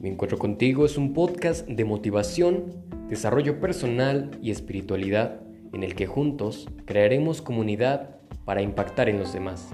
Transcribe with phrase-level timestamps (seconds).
[0.00, 2.66] Mi encuentro contigo es un podcast de motivación,
[3.08, 5.40] desarrollo personal y espiritualidad
[5.72, 9.70] en el que juntos crearemos comunidad para impactar en los demás.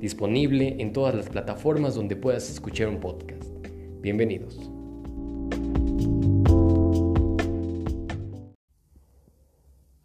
[0.00, 3.48] Disponible en todas las plataformas donde puedas escuchar un podcast.
[4.00, 4.58] Bienvenidos.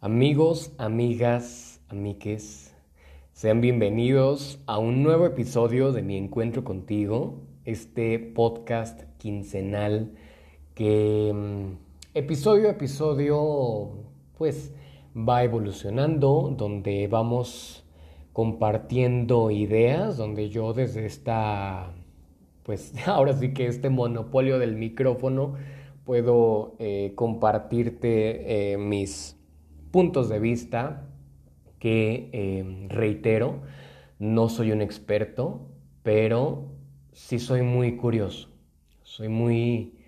[0.00, 2.72] Amigos, amigas, amiques,
[3.32, 10.12] sean bienvenidos a un nuevo episodio de Mi Encuentro contigo, este podcast quincenal
[10.74, 11.72] que mm,
[12.14, 13.90] episodio a episodio
[14.36, 14.72] pues
[15.16, 17.84] va evolucionando, donde vamos
[18.32, 21.92] compartiendo ideas, donde yo desde esta,
[22.62, 25.54] pues ahora sí que este monopolio del micrófono
[26.04, 29.36] puedo eh, compartirte eh, mis
[29.90, 31.08] puntos de vista
[31.78, 33.62] que eh, reitero,
[34.18, 35.68] no soy un experto,
[36.02, 36.66] pero
[37.12, 38.48] sí soy muy curioso,
[39.18, 39.98] soy muy...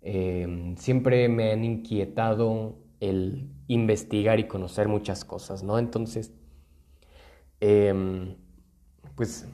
[0.00, 5.78] Eh, siempre me han inquietado el investigar y conocer muchas cosas, ¿no?
[5.78, 6.32] Entonces,
[7.60, 8.36] em,
[9.16, 9.46] pues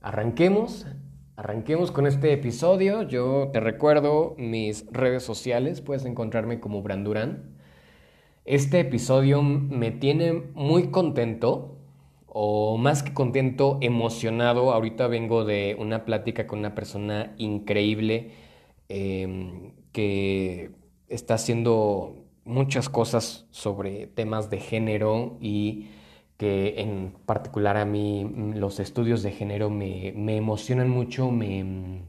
[0.00, 0.86] arranquemos,
[1.34, 3.02] arranquemos con este episodio.
[3.02, 7.56] Yo te recuerdo mis redes sociales, puedes encontrarme como Brandurán.
[8.44, 11.79] Este episodio me tiene muy contento,
[12.30, 14.72] o más que contento, emocionado.
[14.72, 18.32] Ahorita vengo de una plática con una persona increíble
[18.88, 20.72] em, que
[21.08, 25.88] está haciendo muchas cosas sobre temas de género y
[26.36, 32.02] que en particular a mí los estudios de género me, emocionan mucho, me, mm,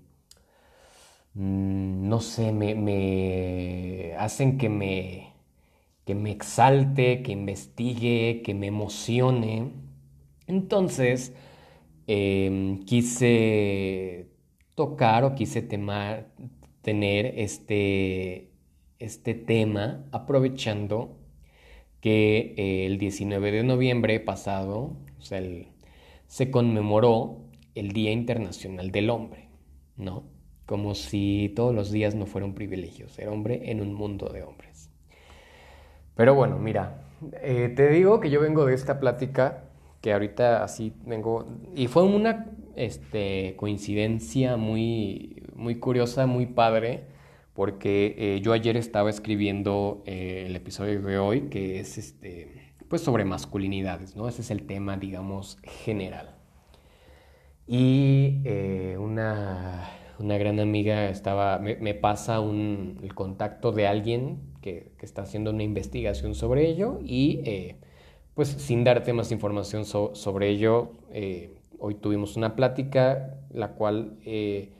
[2.09, 5.31] no sé, me hacen que me
[6.05, 9.71] que me exalte, que investigue, que me emocione.
[10.51, 11.33] Entonces,
[12.07, 14.27] em, quise
[14.75, 18.51] tocar o quise tener este,
[18.99, 21.17] este tema aprovechando
[22.01, 24.97] que el 19 de noviembre pasado,
[26.27, 27.37] se conmemoró
[27.75, 29.47] el Día Internacional del Hombre,
[29.95, 30.23] ¿no?
[30.65, 34.43] Como si todos los días no fuera un privilegio ser hombre en un mundo de
[34.43, 34.89] hombres.
[36.15, 37.03] Pero bueno, mira,
[37.41, 39.70] eh, te digo que yo vengo de esta plática
[40.01, 47.05] que ahorita así vengo y fue una este, coincidencia muy, muy curiosa, muy padre,
[47.53, 53.01] porque eh, yo ayer estaba escribiendo eh, el episodio de hoy que es este, pues
[53.01, 54.27] sobre masculinidades, ¿no?
[54.27, 56.35] Ese es el tema, digamos, general.
[57.67, 58.39] Y
[58.97, 59.89] una,
[60.19, 65.63] una, gran amiga estaba, me, pasa un, el contacto de alguien que, está haciendo una
[65.63, 67.75] investigación sobre ello y eh,
[68.33, 74.73] pues sin darte más información sobre ello, eh, hoy tuvimos una plática la cual eh,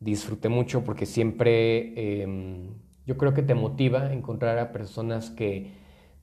[0.00, 2.74] disfruté mucho porque siempre em,
[3.06, 5.72] yo creo que te motiva encontrar a personas que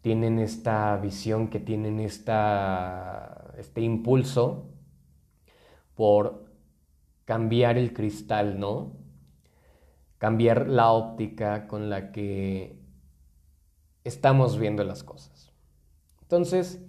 [0.01, 4.69] tienen esta visión, que tienen esta, este impulso
[5.96, 6.46] por
[7.25, 8.94] cambiar el cristal, ¿no?
[10.19, 12.79] Cambiar la óptica con la que
[14.03, 15.34] estamos viendo las cosas.
[16.25, 16.81] Entonces,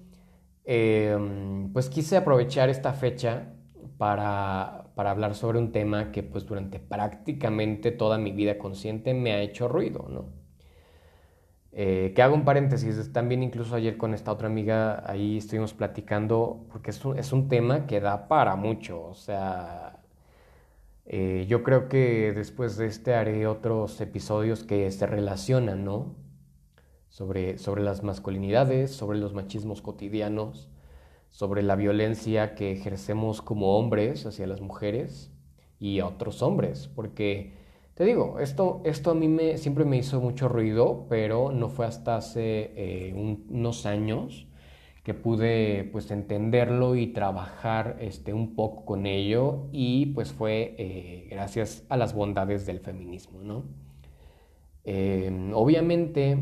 [0.65, 3.53] em, pues quise aprovechar esta fecha
[3.99, 9.33] para, para, hablar sobre un tema que pues durante prácticamente toda mi vida consciente me
[9.33, 10.47] ha hecho ruido, ¿no?
[11.79, 16.65] Eh, que hago un paréntesis, también incluso ayer con esta otra amiga, ahí estuvimos platicando,
[16.73, 20.01] porque es un, es un tema que da para mucho, o sea,
[21.05, 26.15] eh, yo creo que después de este haré otros episodios que se relacionan, ¿no?
[27.17, 30.69] Sobre, las masculinidades, sobre los machismos cotidianos,
[31.31, 35.33] sobre la violencia que ejercemos como hombres hacia las mujeres
[35.81, 37.55] y a otros hombres, porque
[37.95, 41.87] te digo, esto, esto a mí me, siempre me hizo mucho ruido, pero no fue
[41.87, 43.15] hasta hace eh,
[43.49, 44.47] unos años
[45.03, 51.29] que pude pues entenderlo y trabajar este, un poco con ello y pues fue eh,
[51.31, 53.65] gracias a las bondades del feminismo, ¿no?
[54.85, 56.37] Eh, obviamente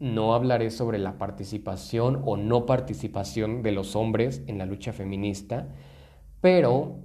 [0.00, 5.68] no hablaré sobre la participación o no participación de los hombres en la lucha feminista,
[6.40, 7.00] pero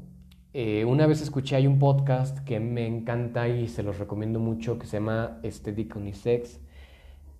[0.53, 4.77] eh, una vez escuché hay un podcast que me encanta y se los recomiendo mucho
[4.77, 6.59] que se llama Aesthetic Unisex.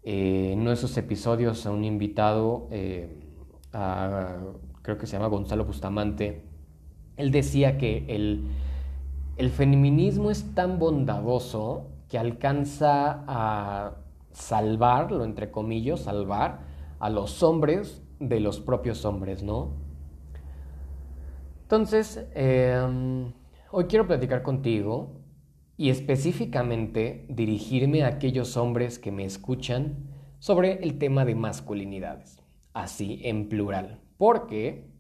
[0.04, 3.20] Eh, en uno de esos episodios a un invitado, eh,
[4.82, 6.42] creo que se llama Gonzalo Bustamante,
[7.16, 8.06] él decía que
[9.38, 14.03] el feminismo es tan bondadoso que alcanza a
[14.34, 16.62] salvarlo, entre comillas, salvar
[17.00, 19.74] a los hombres de los propios hombres, ¿no?
[21.64, 23.34] Entonces, em,
[23.72, 25.22] hoy quiero platicar contigo
[25.78, 30.10] y específicamente dirigirme a aquellos hombres que me escuchan
[30.40, 32.40] sobre el tema de masculinidades,
[32.74, 34.92] así en plural, porque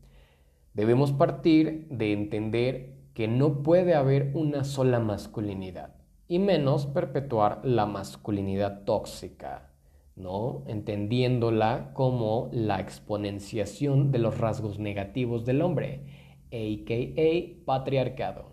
[0.74, 5.96] debemos partir de entender que no puede haber una sola masculinidad,
[6.28, 9.72] y menos perpetuar la masculinidad tóxica,
[10.16, 10.64] ¿no?
[10.68, 16.06] Entendiéndola como la exponenciación de los rasgos negativos del hombre,
[16.52, 17.66] a.k.a.
[17.66, 18.52] patriarcado,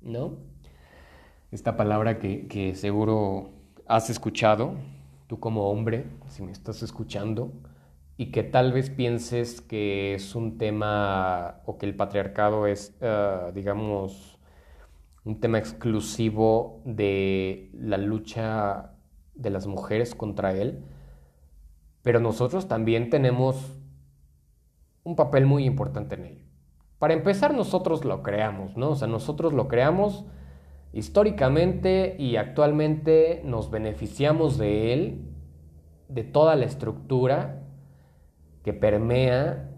[0.00, 0.36] ¿no?
[1.50, 3.50] Esta palabra que, que seguro
[3.86, 4.74] has escuchado,
[5.26, 7.52] tú como hombre, si me estás escuchando,
[8.18, 13.52] y que tal vez pienses que es un tema o que el patriarcado es, eh,
[13.54, 14.37] digamos,
[15.24, 18.94] un tema exclusivo de la lucha
[19.34, 20.84] de las mujeres contra él,
[22.02, 23.78] pero nosotros también tenemos
[25.04, 26.44] un papel muy importante en ello.
[26.98, 28.90] Para empezar, nosotros lo creamos, ¿no?
[28.90, 30.24] O sea, nosotros lo creamos
[30.92, 35.28] históricamente y actualmente nos beneficiamos de él,
[36.08, 37.62] de toda la estructura
[38.64, 39.70] que permea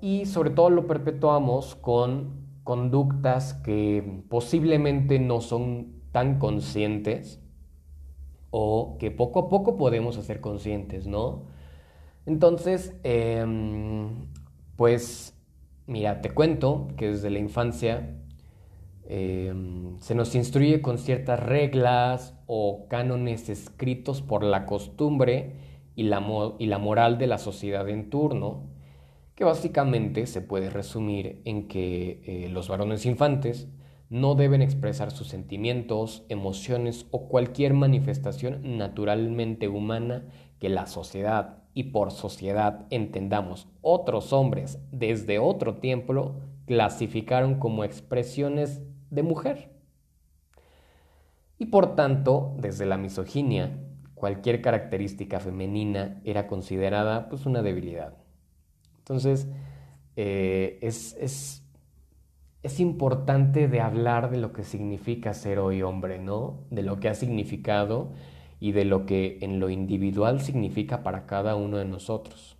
[0.00, 7.40] y sobre todo lo perpetuamos con conductas que posiblemente no son tan conscientes
[8.50, 11.44] o que poco a poco podemos hacer conscientes, ¿no?
[12.26, 14.26] Entonces, em,
[14.74, 15.38] pues,
[15.86, 18.18] mira, te cuento que desde la infancia
[19.08, 25.54] em, se nos instruye con ciertas reglas o cánones escritos por la costumbre
[25.94, 26.20] y la,
[26.58, 28.75] y la moral de la sociedad en turno,
[29.36, 33.68] que básicamente se puede resumir en que eh, los varones infantes
[34.08, 40.26] no deben expresar sus sentimientos, emociones o cualquier manifestación naturalmente humana
[40.58, 48.80] que la sociedad y por sociedad entendamos otros hombres desde otro tiempo clasificaron como expresiones
[49.10, 49.70] de mujer.
[51.58, 53.78] Y por tanto, desde la misoginia,
[54.14, 58.25] cualquier característica femenina era considerada pues una debilidad.
[59.06, 59.48] Entonces,
[60.16, 61.62] eh, es, es,
[62.64, 66.64] es, importante de hablar de lo que significa ser hoy hombre, ¿no?
[66.70, 68.12] De lo que ha significado
[68.58, 72.56] y de lo que en lo individual significa para cada uno de nosotros.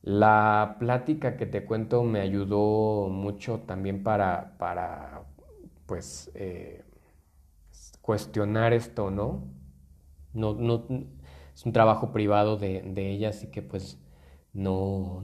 [0.00, 5.24] La plática que te cuento me ayudó mucho también para, para
[5.84, 6.84] pues, eh,
[8.00, 9.44] cuestionar esto, ¿no?
[10.32, 10.86] No, no,
[11.54, 13.98] es un trabajo privado de, ella, así que pues
[14.56, 15.22] no...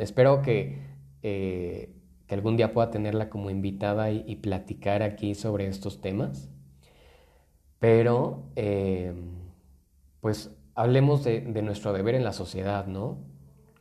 [0.00, 0.78] espero que,
[1.22, 1.90] eh,
[2.26, 6.50] que algún día pueda tenerla como invitada y, platicar aquí sobre estos temas.
[7.78, 9.14] Pero, eh,
[10.20, 13.18] pues hablemos de, nuestro deber en la sociedad, ¿no?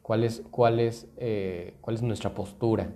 [0.01, 0.43] ¿Cuál es,
[0.79, 2.93] es, eh, cuál es nuestra postura?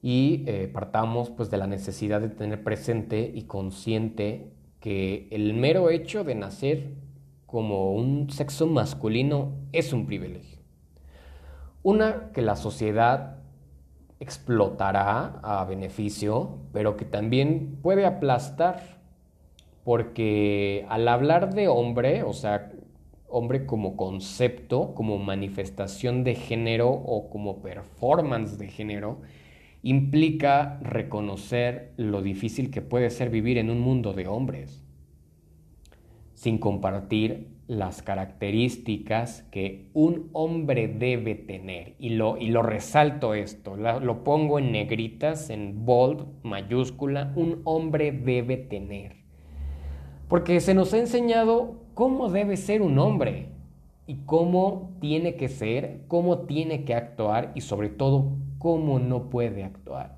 [0.00, 6.22] Y partamos pues de la necesidad de tener presente y consciente que el mero hecho
[6.22, 6.92] de nacer
[7.48, 10.58] como un sexo masculino es un privilegio.
[11.82, 13.38] Una que la sociedad
[14.20, 19.00] explotará a beneficio, pero que también puede aplastar,
[19.82, 22.70] porque al hablar de hombre, o sea,
[23.28, 29.22] hombre como concepto, como manifestación de género o como performance de género,
[29.82, 34.84] implica reconocer lo difícil que puede ser vivir en un mundo de hombres,
[36.38, 41.96] sin compartir las características que un hombre debe tener.
[41.98, 48.12] Y lo, y lo resalto esto, lo pongo en negritas, en bold, mayúscula, un hombre
[48.12, 49.16] debe tener.
[50.28, 53.48] Porque se nos ha enseñado cómo debe ser un hombre
[54.06, 59.64] y cómo tiene que ser, cómo tiene que actuar y sobre todo cómo no puede
[59.64, 60.17] actuar.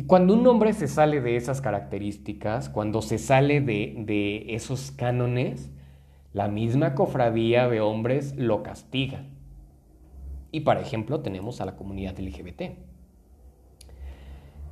[0.00, 5.70] Y cuando un hombre se sale de esas características, cuando se sale de, esos cánones,
[6.32, 9.26] la misma cofradía de hombres lo castiga.
[10.52, 12.78] Y, por ejemplo, tenemos a la comunidad LGBT.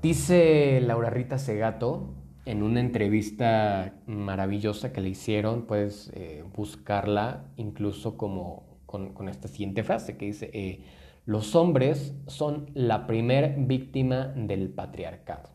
[0.00, 2.14] Dice Laura Rita Segato
[2.47, 9.85] en una entrevista maravillosa que le hicieron, puedes eh, buscarla incluso como con, esta siguiente
[9.85, 10.80] frase que dice, eh,
[11.28, 15.50] los hombres son la primer víctima del patriarcado.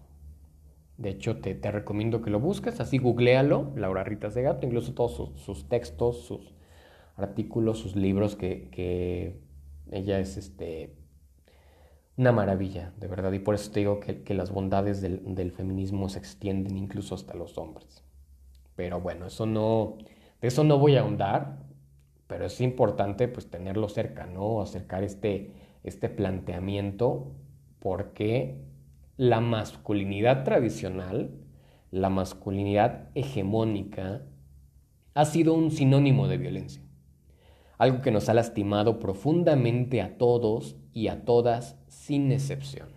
[0.97, 5.67] De hecho, te, recomiendo que lo busques, así googlealo, Laura Rita Segato, incluso todos sus,
[5.69, 6.53] textos, sus
[7.15, 9.39] artículos, sus libros, que,
[9.89, 10.93] ella es este,
[12.17, 13.31] una maravilla, de verdad.
[13.31, 17.33] Y por eso te digo que, las bondades del, del, feminismo se extienden incluso hasta
[17.33, 18.03] los hombres.
[18.75, 19.97] Pero bueno, eso no,
[20.39, 21.63] de eso no voy a ahondar,
[22.27, 24.61] pero es importante pues tenerlo cerca, ¿no?
[24.61, 27.35] Acercar este, este planteamiento
[27.79, 28.61] porque
[29.17, 31.31] la masculinidad tradicional,
[31.91, 34.23] la masculinidad hegemónica,
[35.13, 36.81] ha sido un sinónimo de violencia.
[37.77, 42.89] Algo que nos ha lastimado profundamente a todos y a todas sin excepción.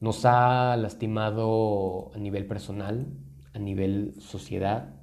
[0.00, 3.06] Nos ha lastimado a nivel personal,
[3.52, 4.94] a nivel sociedad.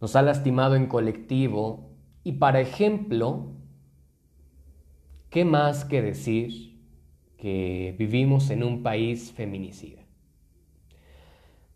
[0.00, 1.90] Nos ha lastimado en colectivo.
[2.22, 3.53] Y para ejemplo,
[5.34, 6.78] ¿qué más que decir
[7.38, 10.00] que vivimos en un país feminicida?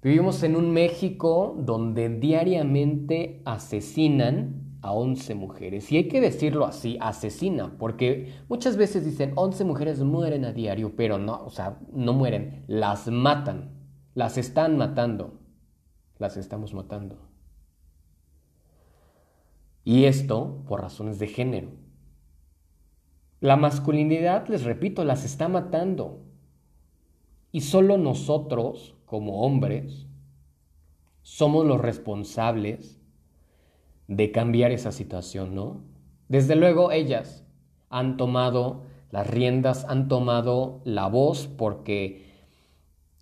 [0.00, 5.90] Vivimos en un México donde diariamente asesinan a 11 mujeres.
[5.90, 10.94] Y hay que decirlo así, asesina, porque muchas veces dicen 11 mujeres mueren a diario,
[10.94, 13.72] pero no, o sea, no mueren, las matan,
[14.14, 15.40] las están matando,
[16.18, 17.18] las estamos matando.
[19.82, 21.87] Y esto por razones de género.
[23.40, 26.20] La masculinidad, les repito, las está matando.
[27.52, 30.06] Y solo nosotros, como hombres,
[31.22, 33.00] somos los responsables
[34.08, 35.82] de cambiar esa situación, ¿no?
[36.28, 37.44] Desde luego ellas
[37.90, 42.26] han tomado las riendas, han tomado la voz porque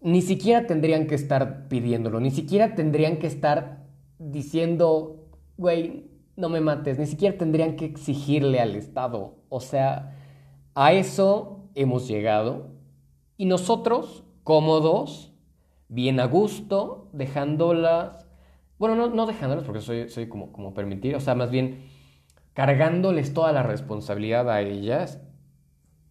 [0.01, 3.85] ni siquiera tendrían que estar pidiéndolo, ni siquiera tendrían que estar
[4.19, 9.35] diciendo, güey, no me mates, ni siquiera tendrían que exigirle al Estado.
[9.49, 10.17] O sea,
[10.75, 12.69] a eso hemos llegado
[13.37, 15.33] y nosotros, cómodos,
[15.89, 18.27] bien a gusto, dejándolas
[18.79, 21.89] bueno, no, no dejándolos porque soy, soy como, como permitir, o sea, más bien
[22.53, 25.21] cargándoles toda la responsabilidad a ellas.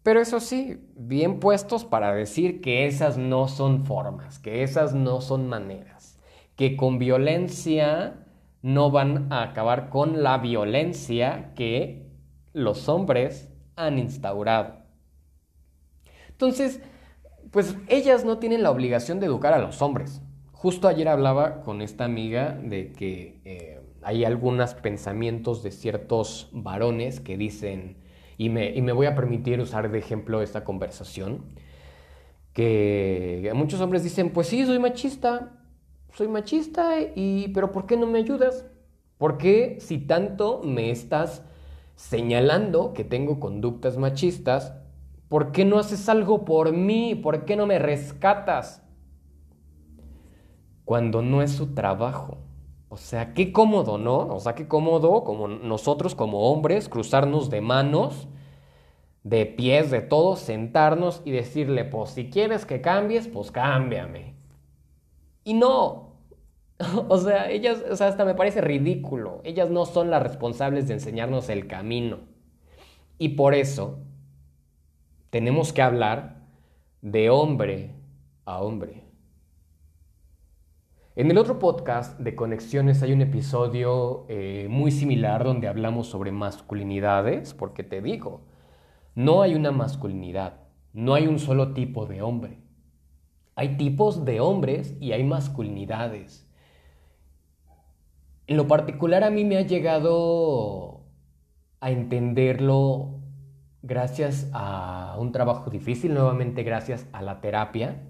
[0.03, 5.21] Pero eso sí, bien puestos para decir que esas no son formas, que esas no
[5.21, 6.19] son maneras,
[6.55, 8.24] que con violencia
[8.65, 12.09] no van a acabar con la violencia que
[12.51, 14.77] los hombres han instaurado.
[16.29, 16.81] Entonces,
[17.51, 20.23] pues ellas no tienen la obligación de educar a los hombres.
[20.51, 27.19] Justo ayer hablaba con esta amiga de que eh, hay algunos pensamientos de ciertos varones
[27.19, 27.97] que dicen,
[28.35, 31.45] y me, y me voy a permitir usar de ejemplo esta conversación,
[32.51, 35.51] que muchos hombres dicen, pues sí, soy machista,
[36.15, 38.65] soy machista, y, pero ¿por qué no me ayudas?
[39.17, 41.43] ¿Por qué si tanto me estás
[41.95, 44.73] señalando que tengo conductas machistas,
[45.29, 47.15] ¿por qué no haces algo por mí?
[47.15, 48.85] ¿Por qué no me rescatas?
[50.85, 52.37] cuando no es su trabajo.
[52.89, 54.19] O sea, qué cómodo, ¿no?
[54.27, 58.27] O sea, qué cómodo como nosotros como hombres cruzarnos de manos,
[59.23, 64.34] de pies, de todo, sentarnos y decirle, pues si quieres que cambies, pues cámbiame.
[65.45, 66.03] Y no.
[67.07, 69.39] O sea, ellas, o sea, hasta me parece ridículo.
[69.45, 72.19] Ellas no son las responsables de enseñarnos el camino.
[73.17, 73.99] Y por eso
[75.29, 76.47] tenemos que hablar
[77.01, 77.95] de hombre
[78.43, 79.05] a hombre.
[81.15, 86.33] En el otro podcast de Conexiones hay un episodio eh, muy similar donde hablamos sobre
[86.33, 88.41] masculinidades, porque te digo,
[89.13, 90.59] no hay una masculinidad,
[90.91, 92.64] no hay un solo tipo de hombre.
[93.55, 96.47] Hay tipos de hombres y hay masculinidades.
[98.47, 101.05] En lo particular a mí me ha llegado
[101.79, 103.21] a entenderlo
[103.81, 108.01] gracias a un trabajo difícil, nuevamente gracias a la terapia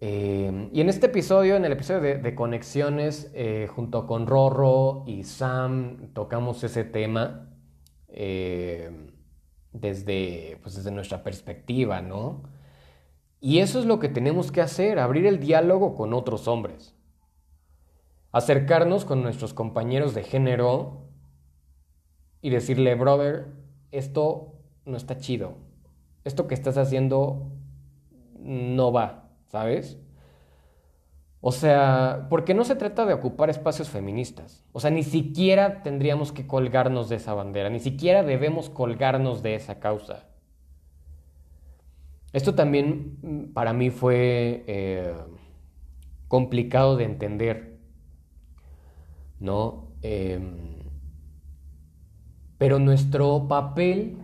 [0.00, 5.24] eh, y en este episodio, en el episodio de, Conexiones, eh, junto con Rorro y
[5.24, 7.50] Sam, tocamos ese tema
[8.08, 8.90] eh,
[9.72, 12.44] desde, pues desde nuestra perspectiva, ¿no?
[13.40, 16.94] Y eso es lo que tenemos que hacer, abrir el diálogo con otros hombres.
[18.32, 21.08] Acercarnos con nuestros compañeros de género
[22.42, 23.46] y decirle, brother,
[23.90, 24.54] esto
[24.84, 25.54] no está chido.
[26.24, 27.52] Esto que estás haciendo
[28.38, 29.28] no va.
[29.48, 29.98] ¿sabes?
[31.40, 34.64] O sea, porque no se trata de ocupar espacios feministas.
[34.72, 39.54] O sea, ni siquiera tendríamos que colgarnos de esa bandera, ni siquiera debemos colgarnos de
[39.54, 40.26] esa causa.
[42.38, 45.12] Esto también mm, para mí fue eh,
[46.28, 47.80] complicado de entender,
[49.40, 49.88] ¿no?
[50.02, 50.76] Em,
[52.56, 54.18] pero nuestro papel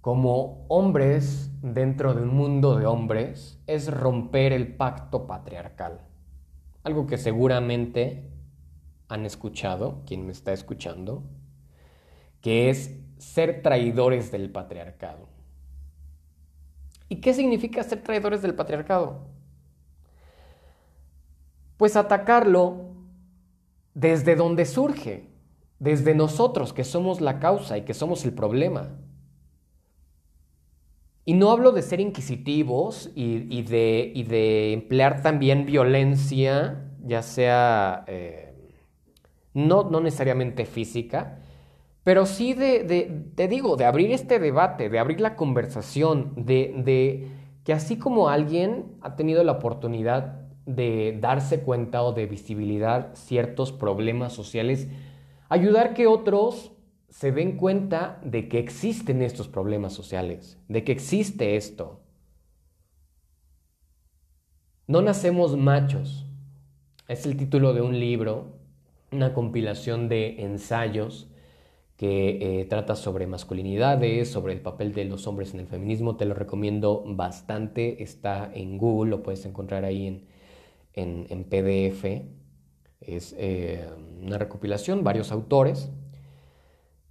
[0.00, 6.00] como hombres dentro de un mundo de hombres es romper el pacto patriarcal.
[6.82, 8.28] Algo que seguramente
[9.06, 11.22] han escuchado, quien me está escuchando,
[12.40, 15.29] que es ser traidores del patriarcado.
[17.10, 19.26] ¿Y qué significa ser traidores del patriarcado?
[21.76, 22.94] Pues atacarlo
[23.94, 25.28] desde donde surge,
[25.80, 28.96] desde nosotros que somos la causa y que somos el problema.
[31.24, 38.54] Y no hablo de ser inquisitivos y, de, emplear también violencia, ya sea, eh,
[39.52, 41.40] no, necesariamente física,
[42.04, 47.28] pero sí de, te digo, de abrir este debate, de abrir la conversación, de, de
[47.64, 53.72] que así como alguien ha tenido la oportunidad de darse cuenta o de visibilizar ciertos
[53.72, 54.88] problemas sociales,
[55.48, 56.72] ayudar que otros
[57.08, 62.00] se den cuenta de que existen estos problemas sociales, de que existe esto.
[64.86, 66.26] No nacemos machos.
[67.08, 68.58] Es el título de un libro,
[69.12, 71.29] una compilación de ensayos
[72.00, 76.16] que eh, trata sobre masculinidades, sobre el papel de los hombres en el feminismo.
[76.16, 78.02] Te lo recomiendo bastante.
[78.02, 80.26] Está en Google, lo puedes encontrar ahí
[80.94, 82.06] en, PDF.
[83.02, 83.86] Es eh,
[84.18, 85.90] una recopilación, varios autores.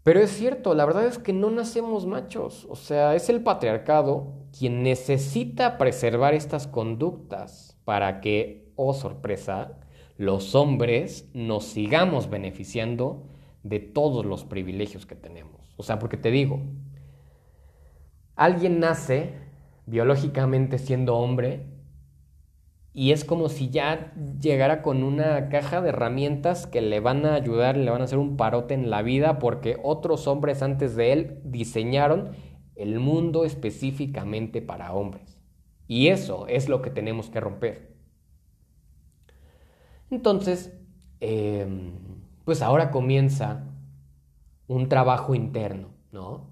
[0.02, 4.34] Pero es cierto, la verdad es que no nacemos machos, o sea, es el patriarcado
[4.58, 9.78] quien necesita preservar estas conductas para que, oh sorpresa,
[10.18, 13.30] los hombres nos sigamos beneficiando
[13.64, 15.74] de todos los privilegios que tenemos.
[15.78, 16.62] O sea, porque te digo,
[18.36, 19.34] alguien nace
[19.86, 21.66] biológicamente siendo hombre
[22.94, 27.36] y es como si ya llegara con una caja de herramientas que le van a
[27.36, 31.14] ayudar, le van a hacer un parote en la vida porque otros hombres antes de
[31.14, 32.32] él diseñaron
[32.76, 35.40] el mundo específicamente para hombres.
[35.88, 37.96] Y eso es lo que tenemos que romper.
[40.12, 40.74] Entonces,
[41.20, 42.19] em,
[42.50, 43.64] pues ahora comienza
[44.68, 46.48] un trabajo interno, ¿no?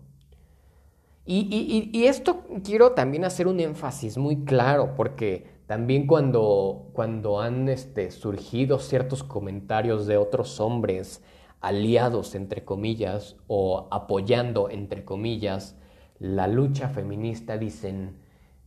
[1.25, 7.67] Y, y esto quiero también hacer un énfasis muy claro porque también cuando, cuando han
[7.67, 11.23] este, surgido ciertos comentarios de otros hombres
[11.61, 15.77] aliados, entre comillas, o apoyando, entre comillas,
[16.19, 18.17] la lucha feminista, dicen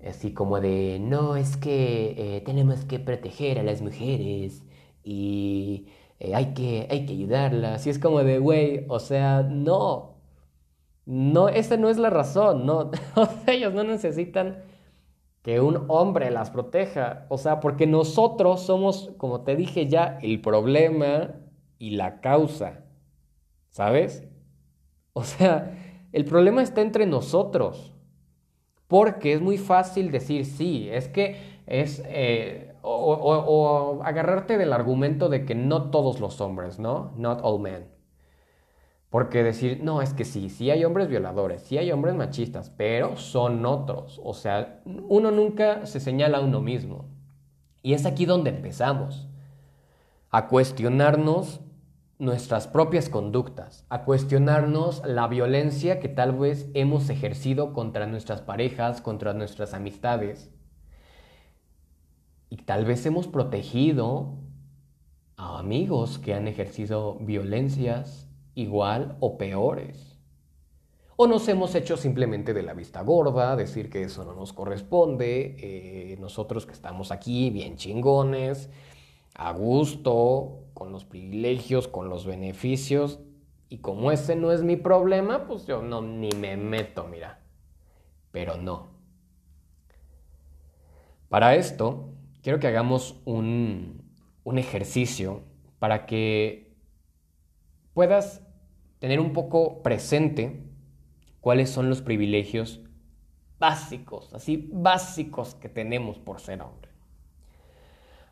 [0.04, 4.64] así como de, no, es que eh, tenemos que proteger a las mujeres
[5.04, 5.86] y
[6.20, 7.86] eh, hay, que, hay que ayudarlas.
[7.86, 10.16] Y es como de, güey, o sea, no,
[11.06, 12.90] no, esa no es la razón, no,
[13.46, 14.62] ellos no necesitan
[15.42, 17.26] que un hombre las proteja.
[17.30, 21.34] O sea, porque nosotros somos, como te dije ya, el problema
[21.78, 22.84] y la causa.
[23.70, 24.28] ¿Sabes?
[25.14, 25.76] O sea,
[26.12, 27.94] el problema está entre nosotros.
[28.88, 32.02] Porque es muy fácil decir, sí, es que es...
[32.06, 37.12] Eh, o, agarrarte del argumento de que no todos los hombres, ¿no?
[37.16, 37.88] Not all men.
[39.10, 43.16] Porque decir, no, es que sí, sí hay hombres violadores, sí hay hombres machistas, pero
[43.16, 44.20] son otros.
[44.22, 47.06] O sea, uno nunca se señala a uno mismo.
[47.82, 49.28] Y es aquí donde empezamos
[50.30, 51.60] a cuestionarnos
[52.20, 59.00] nuestras propias conductas, a cuestionarnos la violencia que tal vez hemos ejercido contra nuestras parejas,
[59.00, 60.52] contra nuestras amistades.
[62.50, 64.34] Y tal vez hemos protegido
[65.36, 70.18] a amigos que han ejercido violencias igual o peores.
[71.16, 75.56] O nos hemos hecho simplemente de la vista gorda, decir que eso no nos corresponde,
[75.58, 78.70] eh, nosotros que estamos aquí bien chingones,
[79.34, 83.20] a gusto, con los privilegios, con los beneficios,
[83.68, 87.40] y como ese no es mi problema, pues yo no ni me meto, mira.
[88.32, 88.88] Pero no.
[91.28, 92.08] Para esto,
[92.42, 94.08] quiero que hagamos un,
[94.56, 95.42] ejercicio
[95.78, 96.74] para que
[97.94, 98.42] puedas
[98.98, 100.60] tener un poco presente
[101.40, 102.80] cuáles son los privilegios
[103.60, 106.90] básicos, así básicos que tenemos por ser hombre.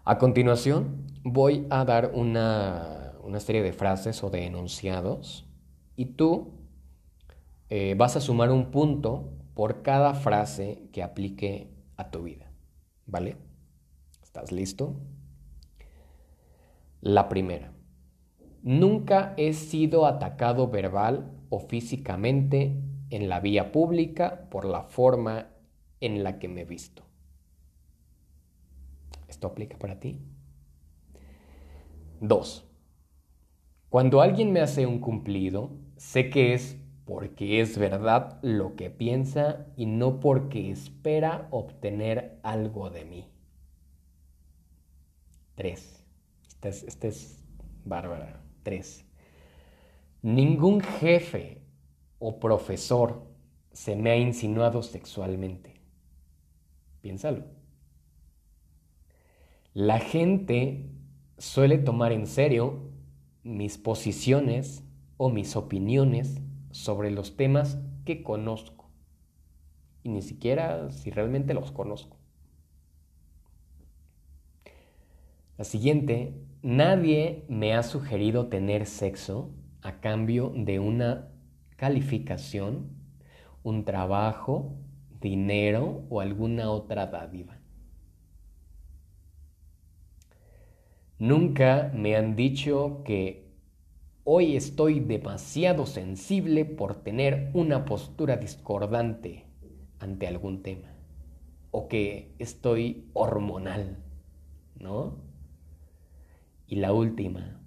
[0.05, 5.47] A continuación voy a dar una, serie de frases o de enunciados
[5.94, 6.55] y tú
[7.71, 12.51] eh, vas a sumar un punto por cada frase que aplique a tu vida.
[13.07, 13.48] ¿Vale?
[14.38, 14.94] ¿Estás listo?
[17.01, 17.72] La primera.
[18.62, 25.48] Nunca he sido atacado verbal o físicamente en la vía pública por la forma
[26.01, 27.03] en la que me he visto.
[29.27, 30.20] ¿Esto aplica para ti?
[32.20, 32.64] 2.
[33.88, 39.66] Cuando alguien me hace un cumplido, sé que es porque es verdad lo que piensa
[39.74, 43.38] y no porque espera obtener algo de mí.
[45.59, 46.05] 3.
[46.62, 47.44] Esta es,
[47.85, 48.40] bárbara.
[50.23, 51.62] Ningún jefe
[52.21, 53.27] o profesor
[53.73, 55.75] se me ha insinuado sexualmente.
[57.01, 57.44] Piénsalo.
[59.75, 60.92] La gente
[61.38, 62.92] suele tomar en serio
[63.42, 64.85] mis posiciones
[65.16, 66.40] o mis opiniones
[66.71, 68.90] sobre los temas que conozco.
[70.05, 72.16] y ni siquiera si realmente los conozco.
[75.59, 79.51] La siguiente, nadie me ha sugerido tener sexo
[79.83, 81.33] a cambio de una
[81.75, 82.90] calificación,
[83.64, 84.77] un trabajo,
[85.21, 87.59] dinero o alguna otra dádiva.
[91.18, 93.51] Nunca me han dicho que
[94.23, 99.44] hoy estoy demasiado sensible por tener una postura discordante
[99.99, 100.94] ante algún tema
[101.73, 103.99] o que estoy hormonal,
[104.79, 105.28] ¿no?
[106.69, 107.61] Y la última,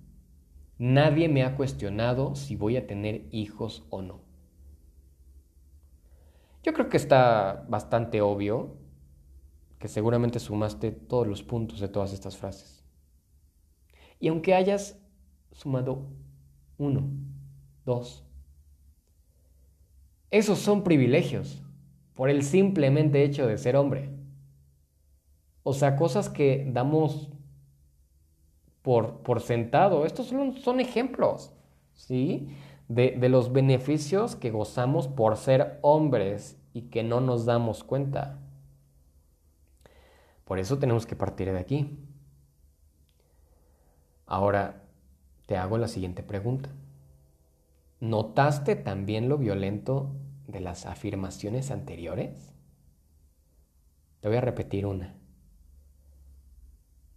[0.77, 4.21] nadie me ha cuestionado si voy a tener hijos o no.
[6.63, 8.77] Yo creo que está bastante obvio
[9.79, 12.85] que seguramente sumaste todos los puntos de todas estas frases.
[14.19, 15.03] Y aunque hayas
[15.51, 16.05] sumado
[16.77, 17.09] uno,
[17.83, 18.23] dos,
[20.29, 21.63] esos son privilegios
[22.13, 24.11] por el simplemente hecho de ser hombre.
[25.63, 27.31] O sea, cosas que damos
[28.81, 30.05] por, por sentado.
[30.05, 31.53] Estos son, son ejemplos,
[31.93, 32.49] ¿sí?
[32.87, 38.39] De, de los beneficios que gozamos por ser hombres y que no nos damos cuenta.
[40.45, 41.97] Por eso tenemos que partir de aquí.
[44.25, 44.83] Ahora
[45.45, 46.69] te hago la siguiente pregunta.
[47.99, 50.15] ¿Notaste también lo violento
[50.47, 52.53] de las afirmaciones anteriores?
[54.21, 55.20] Te voy a repetir una.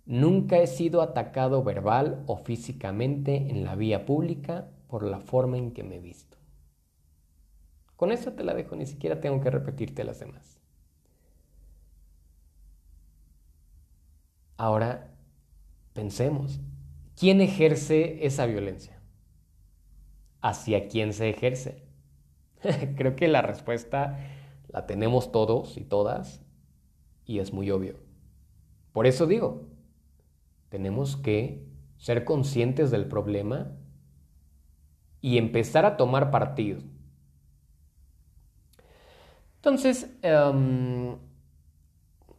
[0.07, 5.73] Nunca he sido atacado verbal o físicamente en la vía pública por la forma en
[5.73, 6.37] que me he visto.
[7.97, 10.61] Con eso te la dejo, ni siquiera tengo que repetirte las demás.
[14.57, 15.11] Ahora,
[15.95, 16.61] pensemos,
[17.19, 19.01] ¿quién ejerce esa violencia?
[20.43, 21.83] ¿Hacia quién se ejerce?
[22.97, 24.19] Creo que la respuesta
[24.69, 26.43] la tenemos todos y todas
[27.25, 27.99] y es muy obvio.
[28.93, 29.74] Por eso digo,
[30.75, 31.65] tenemos que
[31.99, 33.77] ser conscientes del problema
[35.21, 36.81] y empezar a tomar partido.
[39.55, 41.17] Entonces, em,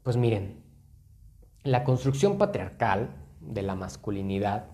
[0.03, 0.61] pues miren,
[1.63, 4.65] la construcción patriarcal de la masculinidad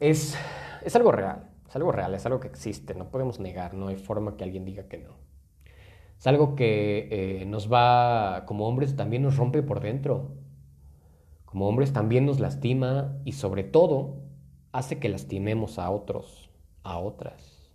[0.00, 0.34] es,
[0.82, 1.50] es algo real.
[1.68, 4.64] Es algo real, es algo que existe, no podemos negar, no hay forma que alguien
[4.64, 5.18] diga que no.
[6.18, 10.32] Es algo que eh, nos va, como hombres, también nos rompe por dentro.
[11.52, 14.22] Como hombres también nos lastima y sobre todo
[14.72, 16.48] hace que lastimemos a otros,
[16.82, 17.70] a otras.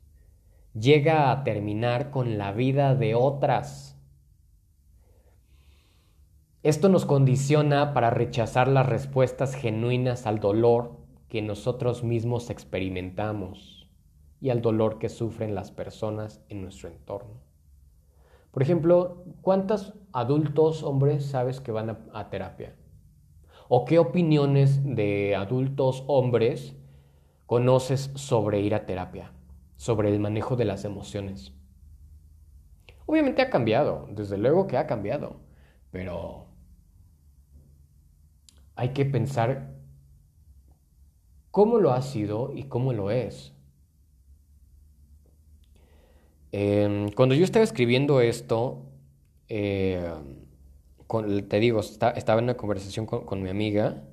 [0.74, 3.96] Llega a terminar con la vida de otras.
[6.64, 10.98] Esto nos condiciona para rechazar las respuestas genuinas al dolor
[11.30, 13.88] que nosotros mismos experimentamos
[14.42, 17.44] y al dolor que sufren las personas en nuestro entorno.
[18.50, 22.76] Por ejemplo, ¿cuántos adultos hombres sabes que van a, terapia?
[23.70, 26.76] ¿O qué opiniones de adultos hombres
[27.46, 29.34] conoces sobre ir a terapia?
[29.76, 31.54] Sobre el manejo de las emociones.
[33.06, 35.42] Obviamente ha cambiado, desde luego que ha cambiado,
[35.92, 36.48] pero
[38.76, 39.76] hay que pensar
[41.52, 43.54] cómo lo ha sido y cómo lo es.
[46.52, 48.86] Em, cuando yo estaba escribiendo esto,
[49.50, 50.14] eh,
[51.08, 54.04] te digo, estaba en una conversación con, mi amiga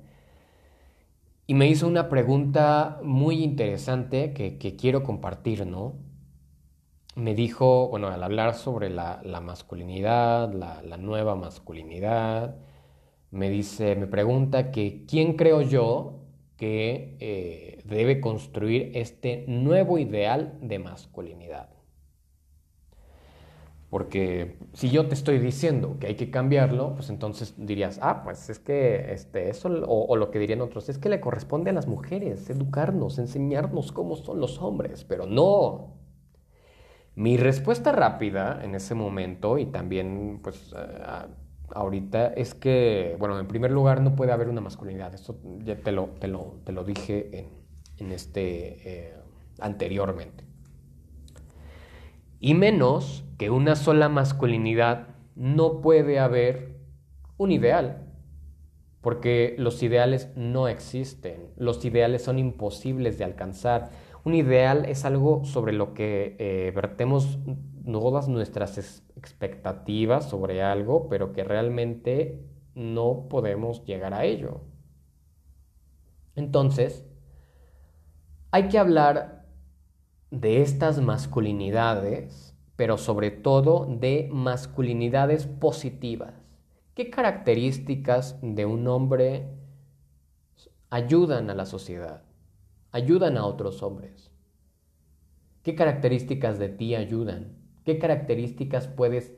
[1.47, 5.93] y me hizo una pregunta muy interesante que, quiero compartir, ¿no?
[7.15, 12.55] Me dijo, bueno, al hablar sobre la, masculinidad, la, nueva masculinidad,
[13.31, 16.21] me dice, me pregunta que quién creo yo
[16.57, 21.74] que eh, debe construir este nuevo ideal de masculinidad.
[23.89, 28.49] Porque si yo te estoy diciendo que hay que cambiarlo, pues entonces dirías, ah, pues
[28.49, 31.73] es que este, eso, o, o, lo que dirían otros, es que le corresponde a
[31.73, 35.93] las mujeres educarnos, enseñarnos cómo son los hombres, pero no.
[37.15, 40.75] Mi respuesta rápida en ese momento y también pues
[41.73, 45.91] ahorita es que, bueno, en primer lugar no puede haber una masculinidad, esto ya te
[45.91, 47.49] lo, te lo, te lo dije en,
[47.97, 49.13] en este eh,
[49.59, 50.44] anteriormente
[52.45, 56.77] y menos que una sola masculinidad no puede haber
[57.37, 58.05] un ideal,
[59.01, 63.89] porque los ideales no existen, los ideales son imposibles de alcanzar.
[64.25, 67.39] Un ideal es algo sobre lo que eh, vertemos
[67.83, 74.61] todas nuestras expectativas sobre algo, pero que realmente no podemos llegar a ello.
[76.35, 77.07] Entonces,
[78.51, 79.44] hay que hablar
[80.39, 86.33] de estas masculinidades pero sobre todo de masculinidades positivas.
[86.93, 89.49] ¿Qué características de un hombre
[90.89, 92.23] ayudan a la sociedad?
[92.91, 94.31] Ayudan a otros hombres.
[95.63, 97.57] ¿Qué características de ti ayudan?
[97.83, 99.33] ¿Qué características puedes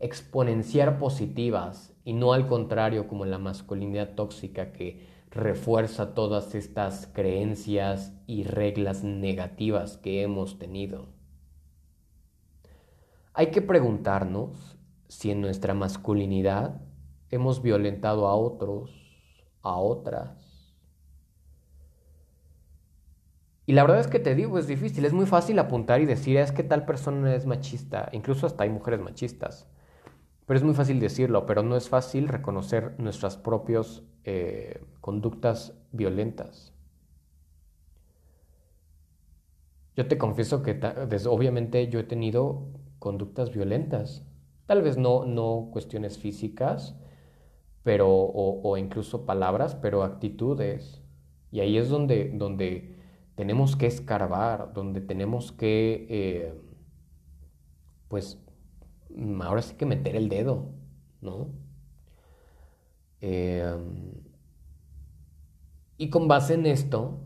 [0.00, 8.12] exponenciar positivas y no al contrario como la masculinidad tóxica que refuerza todas estas creencias
[8.26, 11.08] y reglas negativas que hemos tenido?
[13.34, 14.76] Hay que preguntarnos
[15.08, 16.80] si en nuestra masculinidad
[17.30, 18.90] hemos violentado a otros,
[19.62, 20.48] a otras.
[23.66, 26.38] Y la verdad es que te digo, es difícil, es muy fácil apuntar y decir,
[26.38, 29.68] es que tal persona es machista, incluso hasta hay mujeres machistas.
[30.48, 36.72] Pero es muy fácil decirlo, pero no es fácil reconocer nuestras propias eh, conductas violentas.
[39.94, 40.80] Yo te confieso que
[41.28, 42.62] obviamente yo he tenido
[42.98, 44.24] conductas violentas,
[44.64, 46.96] tal vez no, no cuestiones físicas,
[47.82, 51.02] pero, o, incluso palabras, pero actitudes.
[51.52, 52.96] Y ahí es donde, donde
[53.34, 56.54] tenemos que escarbar, donde tenemos que, eh,
[58.08, 58.42] pues,
[59.42, 60.70] ahora sí que meter el dedo,
[61.20, 61.48] ¿no?
[63.20, 64.12] Em,
[65.96, 67.20] y con base en esto,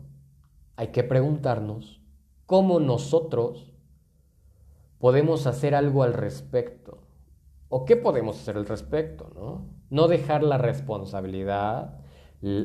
[0.75, 2.01] hay que preguntarnos
[2.45, 3.73] cómo nosotros
[4.99, 6.99] podemos hacer algo al respecto.
[7.69, 9.31] ¿O qué podemos hacer al respecto?
[9.35, 9.73] ¿no?
[9.93, 11.99] no dejar la responsabilidad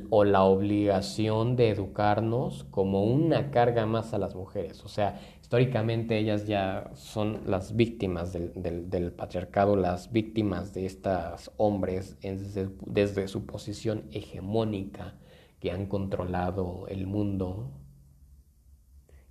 [0.08, 4.82] o la obligación de educarnos como una carga más a las mujeres.
[4.82, 12.18] O sea, históricamente ellas ya son las víctimas del, patriarcado, las víctimas de estos hombres
[12.20, 15.14] desde, su posición hegemónica
[15.58, 17.70] que han controlado el mundo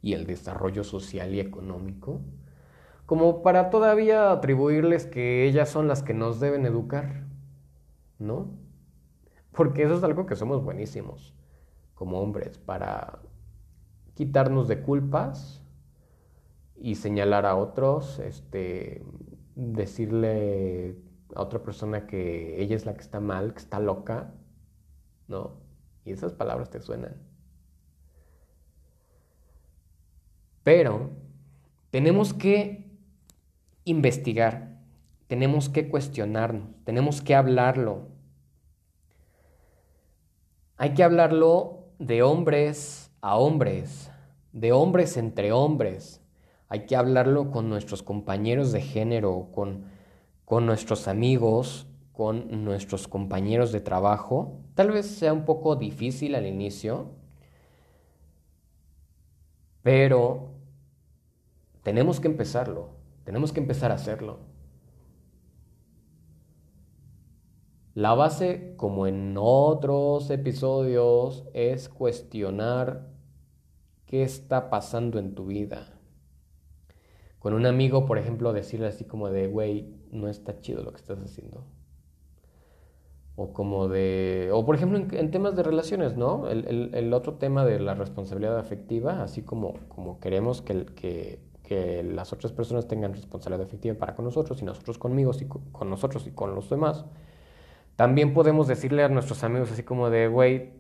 [0.02, 2.22] y el desarrollo social y económico,
[3.06, 7.28] como para todavía atribuirles que ellas son las que nos deben educar.
[8.18, 8.58] ¿no?
[9.52, 11.36] Porque eso es algo que somos buenísimos
[11.94, 13.20] como hombres, para
[14.16, 15.64] quitarnos de culpas
[16.80, 19.04] y señalar a otros, este,
[19.56, 20.98] decirle
[21.36, 24.34] a otra persona que ella es la que está mal, que está loca,
[25.28, 25.58] ¿no?
[26.06, 27.18] Y esas palabras te suenan.
[30.63, 31.10] Pero
[31.92, 32.92] tenemos que
[33.86, 34.78] investigar
[35.28, 38.08] tenemos que cuestionarnos, tenemos que hablarlo.
[40.78, 44.10] Hay que hablarlo de hombres a hombres,
[44.54, 46.22] de hombres entre hombres.
[46.70, 49.86] Hay que hablarlo con nuestros compañeros de género, con,
[50.46, 54.60] con nuestros amigos, con nuestros compañeros de trabajo.
[54.76, 57.12] Tal vez sea un poco difícil al inicio,
[59.82, 60.52] pero
[61.84, 62.90] tenemos que empezarlo,
[63.24, 64.40] tenemos que empezar a hacerlo.
[67.94, 73.08] La base, como en otros episodios, es cuestionar
[74.06, 75.97] qué está pasando en tu vida.
[77.48, 80.98] Con un amigo, por ejemplo, decirle así como de, güey, no está chido lo que
[80.98, 81.64] estás haciendo.
[83.38, 86.50] O como de, o por ejemplo en, temas de relaciones, ¿no?
[86.50, 90.88] El, otro tema de la responsabilidad afectiva, así como, como queremos que,
[91.64, 95.90] que, las otras personas tengan responsabilidad afectiva para con nosotros y nosotros conmigo y con
[95.90, 97.06] nosotros y con los demás
[97.96, 100.74] también podemos decirle a nuestros amigos así como de, güey,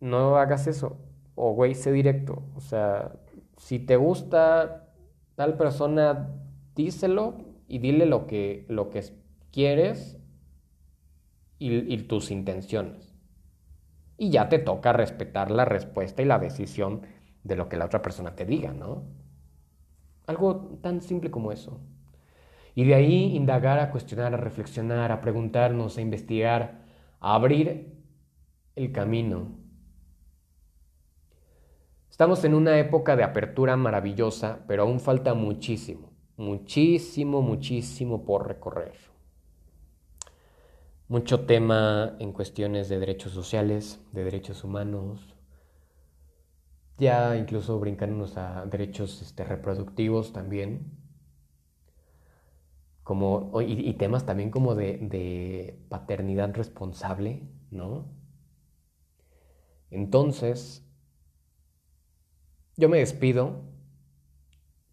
[0.00, 0.96] no hagas eso.
[1.36, 2.42] O, güey, sé directo.
[2.56, 3.12] O sea,
[3.56, 4.87] si te gusta
[5.38, 6.34] tal persona,
[6.74, 7.36] díselo
[7.68, 9.04] y dile lo que, lo que
[9.52, 10.18] quieres
[11.60, 13.14] y, y tus intenciones.
[14.16, 17.02] Y ya te toca respetar la respuesta y la decisión
[17.44, 19.04] de lo que la otra persona te diga, ¿no?
[20.26, 21.80] Algo tan simple como eso.
[22.74, 26.80] Y de ahí indagar, a cuestionar, a reflexionar, a preguntarnos, a investigar,
[27.20, 27.96] a abrir
[28.74, 29.57] el camino.
[32.18, 38.94] Estamos en una época de apertura maravillosa, pero aún falta muchísimo, muchísimo, muchísimo por recorrer.
[41.06, 45.36] Mucho tema en cuestiones de derechos sociales, de derechos humanos,
[46.96, 50.98] ya incluso brincándonos a derechos este, reproductivos también
[53.04, 58.08] como, y, temas también como de, paternidad responsable, ¿no?
[59.92, 60.84] Entonces,
[62.78, 63.64] yo me despido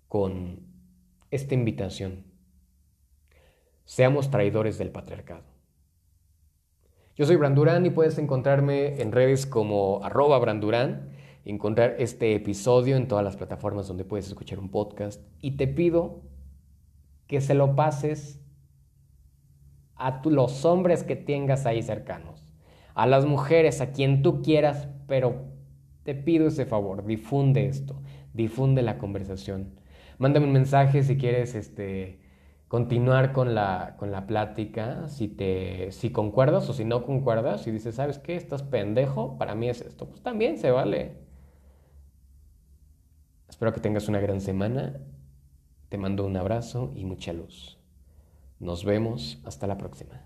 [0.08, 0.60] con
[1.30, 2.26] esta invitación.
[3.86, 5.43] Seamos traidores del patriarcado.
[7.15, 11.12] Yo soy Brandurán y puedes encontrarme en redes como arroba Brandurán,
[11.45, 15.21] encontrar este episodio en todas las plataformas donde puedes escuchar un podcast.
[15.39, 16.24] Y te pido
[17.28, 18.41] que se lo pases
[19.93, 22.50] a los hombres que tengas ahí cercanos,
[22.95, 25.55] a las mujeres, a quien tú quieras, pero
[26.06, 28.02] te pido ese favor, difunde esto,
[28.34, 29.74] difunde la conversación.
[30.20, 32.20] Mándame un mensaje si quieres este,
[32.68, 37.72] continuar con la, con la plática, si, te, si concuerdas o si no concuerdas, si
[37.72, 38.36] dices, ¿sabes qué?
[38.36, 40.08] Estás pendejo, para mí es esto.
[40.08, 41.18] Pues también se vale.
[43.50, 45.02] Espero que tengas una gran semana.
[45.89, 47.80] Te mando un abrazo y mucha luz.
[48.60, 49.41] Nos vemos.
[49.44, 50.22] Hasta la próxima.